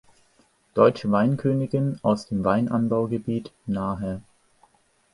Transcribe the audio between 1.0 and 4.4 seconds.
Weinkönigin aus dem Weinanbaugebiet Nahe.